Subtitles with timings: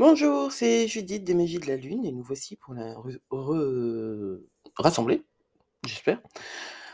[0.00, 2.94] Bonjour, c'est Judith des Magies de la Lune et nous voici pour la
[4.76, 5.22] rassembler,
[5.84, 6.22] j'espère,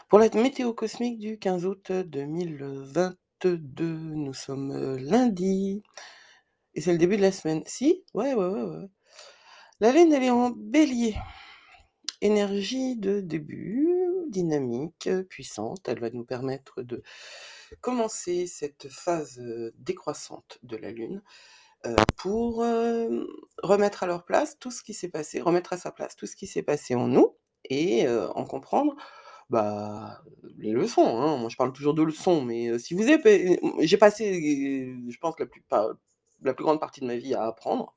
[0.09, 3.87] pour la météo cosmique du 15 août 2022.
[3.87, 5.85] Nous sommes euh, lundi
[6.75, 7.63] et c'est le début de la semaine.
[7.65, 8.03] Si?
[8.13, 8.89] Ouais, ouais, ouais, ouais.
[9.79, 11.15] La Lune, elle est en bélier.
[12.23, 13.89] Énergie de début,
[14.31, 15.89] dynamique, puissante.
[15.89, 17.05] Elle va nous permettre de
[17.81, 21.23] commencer cette phase euh, décroissante de la Lune
[22.17, 23.25] pour euh,
[23.63, 26.37] remettre à leur place tout ce qui s'est passé, remettre à sa place tout ce
[26.37, 27.37] qui s'est passé en nous
[27.69, 28.97] et euh, en comprendre
[29.51, 30.23] bah,
[30.59, 31.07] les leçons.
[31.07, 31.37] hein.
[31.37, 35.19] Moi, je parle toujours de leçons, mais euh, si vous avez, j'ai passé, euh, je
[35.19, 35.63] pense, la plus,
[36.43, 37.95] la plus grande partie de ma vie à apprendre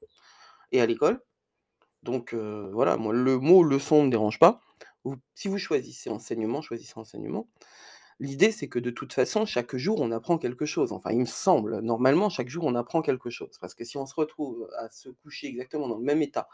[0.71, 1.21] et à l'école.
[2.03, 4.61] Donc euh, voilà, moi, le mot leçon ne me dérange pas.
[5.33, 7.47] Si vous choisissez enseignement, choisissez enseignement.
[8.19, 10.91] L'idée, c'est que de toute façon, chaque jour, on apprend quelque chose.
[10.91, 13.57] Enfin, il me semble, normalement, chaque jour, on apprend quelque chose.
[13.61, 16.49] Parce que si on se retrouve à se coucher exactement dans le même état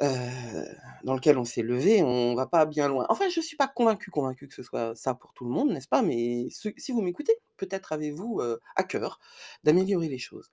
[0.00, 0.64] euh,
[1.02, 3.04] dans lequel on s'est levé, on va pas bien loin.
[3.08, 5.88] Enfin, je suis pas convaincu, convaincu que ce soit ça pour tout le monde, n'est-ce
[5.88, 6.02] pas?
[6.02, 9.18] Mais si vous m'écoutez, peut-être avez-vous euh, à cœur
[9.64, 10.50] d'améliorer les choses.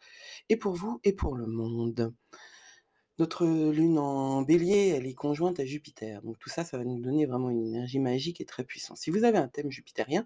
[0.50, 2.12] Et pour vous, et pour le monde.
[3.18, 6.22] Notre lune en bélier, elle est conjointe à Jupiter.
[6.24, 8.98] Donc tout ça, ça va nous donner vraiment une énergie magique et très puissante.
[8.98, 10.26] Si vous avez un thème jupitérien,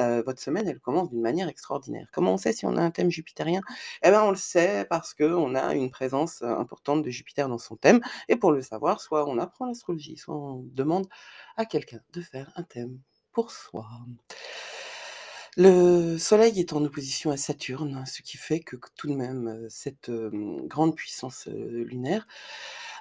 [0.00, 2.08] euh, votre semaine, elle commence d'une manière extraordinaire.
[2.12, 3.62] Comment on sait si on a un thème jupitérien?
[4.02, 7.58] Eh bien, on le sait parce qu'on a une présence euh, importante de Jupiter dans
[7.58, 8.00] son thème.
[8.28, 11.08] Et pour le savoir, soit on apprend l'astrologie, soit on demande
[11.56, 12.98] à quelqu'un de faire un thème
[13.32, 13.86] pour soi.
[15.56, 19.66] Le Soleil est en opposition à Saturne, ce qui fait que tout de même, heu,
[19.70, 20.10] cette,
[20.66, 22.26] grande puissance, lunaire,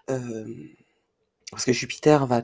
[0.08, 2.42] parce que Jupiter va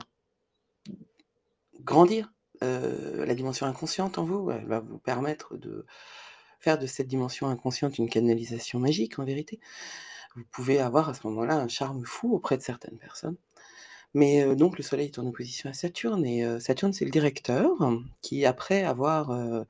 [1.80, 5.84] grandir, la dimension inconsciente en vous, elle va vous permettre de
[6.60, 9.58] faire de cette dimension inconsciente une canalisation magique en vérité.
[10.36, 13.36] Vous pouvez avoir à ce moment-là un charme fou auprès de certaines personnes.
[14.14, 17.70] Mais, donc le Soleil est en opposition à Saturne et Saturne, c'est le directeur
[18.20, 19.64] qui après avoir,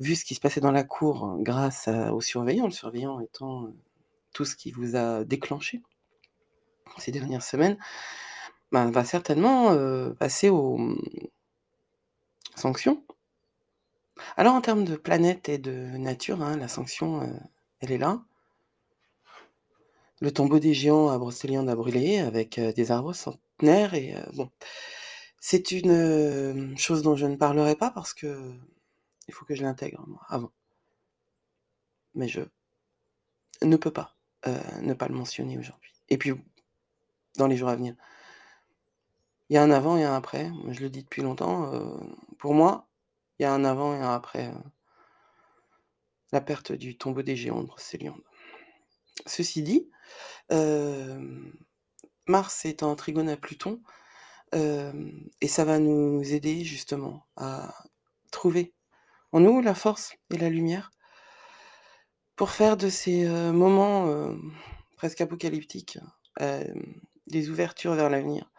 [0.00, 3.68] vu ce qui se passait dans la cour grâce au surveillant, le surveillant étant,
[4.32, 5.82] tout ce qui vous a déclenché
[6.98, 7.76] ces dernières semaines,
[8.72, 9.76] ben, va certainement,
[10.18, 10.98] passer aux, mmh,
[12.56, 13.04] sanctions.
[14.36, 17.22] Alors en termes de planète et de nature, hein, la sanction,
[17.80, 18.22] elle est là.
[20.20, 24.50] Le tombeau des géants à Brocéliande a brûlé avec, des arbres centenaires et bon,
[25.40, 28.52] c'est une, chose dont je ne parlerai pas parce que
[29.28, 30.52] il faut que je l'intègre moi avant.
[32.14, 32.42] Mais je
[33.62, 34.16] ne peux pas,
[34.82, 36.32] ne pas le mentionner aujourd'hui et puis
[37.36, 37.94] dans les jours à venir.
[39.48, 40.50] Il y a un avant et un après.
[40.68, 41.72] Je le dis depuis longtemps,
[42.38, 42.88] pour moi,
[43.38, 44.52] il y a un avant et un après,
[46.32, 48.22] la perte du tombeau des géants de Brocéliande.
[49.26, 49.90] Ceci dit,
[50.50, 51.52] hem,
[52.26, 53.82] Mars est en trigone à Pluton,
[54.52, 57.74] hem et ça va nous aider justement à
[58.32, 58.74] trouver
[59.32, 60.90] en nous la force et la lumière
[62.36, 64.34] pour faire de ces, heu, moments,
[64.96, 65.98] presque apocalyptiques,
[67.26, 68.50] des ouvertures vers l'avenir.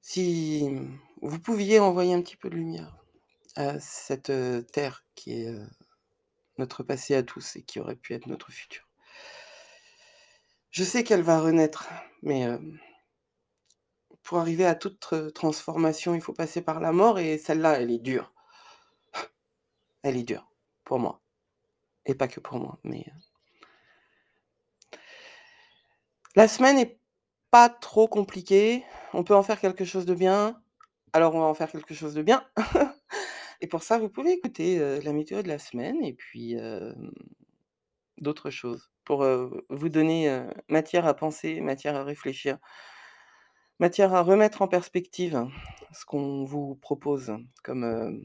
[0.00, 0.68] Si,
[1.22, 2.96] vous pouviez envoyer un petit peu de lumière
[3.56, 4.32] à cette,
[4.72, 5.54] terre qui est,
[6.58, 8.84] notre passé à tous et qui aurait pu être notre futur.
[10.72, 11.88] Je sais qu'elle va renaître,
[12.22, 12.78] mais, hem,
[14.24, 17.90] pour arriver à toute tr transformation, il faut passer par la mort et celle-là, elle
[17.90, 18.32] est dure.
[20.04, 20.50] Elle est dure,
[20.84, 21.20] pour moi
[22.06, 23.20] et pas que pour moi, mais, heu
[26.36, 26.98] la semaine est
[27.50, 30.60] pas trop compliquée, on peut en faire quelque chose de bien,
[31.12, 32.44] alors on va en faire quelque chose de bien
[33.60, 36.56] et pour ça, vous pouvez écouter, la météo de la semaine et puis,
[38.18, 39.26] d'autres choses pour,
[39.68, 42.58] vous donner, matière à penser, matière à réfléchir.
[43.80, 45.46] Matière à remettre en perspective
[45.92, 47.32] ce qu'on vous propose
[47.62, 48.22] comme,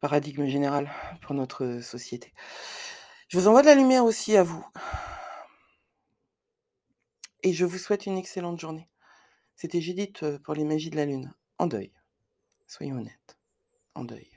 [0.00, 0.90] paradigme général
[1.22, 2.32] pour notre société.
[3.28, 4.64] Je vous envoie de la lumière aussi à vous
[7.42, 8.88] et je vous souhaite une excellente journée.
[9.56, 11.95] C'était Judith, pour les magies de la lune, en deuil.
[12.66, 13.36] Soyons honnêtes,
[13.94, 14.35] en deuil.